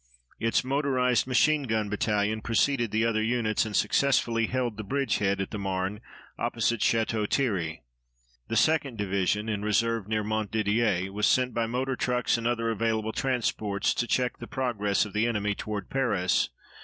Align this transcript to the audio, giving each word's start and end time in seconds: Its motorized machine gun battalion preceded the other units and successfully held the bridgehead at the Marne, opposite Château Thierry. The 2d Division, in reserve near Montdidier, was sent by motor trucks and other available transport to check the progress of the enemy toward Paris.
Its 0.39 0.63
motorized 0.63 1.27
machine 1.27 1.61
gun 1.61 1.87
battalion 1.87 2.41
preceded 2.41 2.89
the 2.89 3.05
other 3.05 3.21
units 3.21 3.67
and 3.67 3.75
successfully 3.75 4.47
held 4.47 4.75
the 4.75 4.83
bridgehead 4.83 5.39
at 5.39 5.51
the 5.51 5.59
Marne, 5.59 6.01
opposite 6.39 6.79
Château 6.79 7.29
Thierry. 7.31 7.83
The 8.47 8.55
2d 8.55 8.97
Division, 8.97 9.47
in 9.47 9.61
reserve 9.61 10.07
near 10.07 10.23
Montdidier, 10.23 11.11
was 11.13 11.27
sent 11.27 11.53
by 11.53 11.67
motor 11.67 11.95
trucks 11.95 12.35
and 12.35 12.47
other 12.47 12.71
available 12.71 13.11
transport 13.11 13.83
to 13.83 14.07
check 14.07 14.39
the 14.39 14.47
progress 14.47 15.05
of 15.05 15.13
the 15.13 15.27
enemy 15.27 15.53
toward 15.53 15.87
Paris. 15.91 16.49